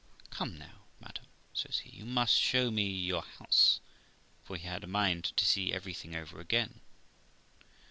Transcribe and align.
'Come 0.31 0.57
now, 0.57 0.85
madam', 0.99 1.27
says 1.53 1.77
he, 1.85 1.91
'you 1.91 2.05
must 2.05 2.33
show 2.33 2.71
me 2.71 2.89
your 2.89 3.21
house' 3.21 3.79
(for 4.43 4.57
he 4.57 4.65
had 4.65 4.83
a 4.83 4.87
mind 4.87 5.25
to 5.37 5.45
see 5.45 5.71
everything 5.71 6.15
over 6.15 6.39
again). 6.39 6.81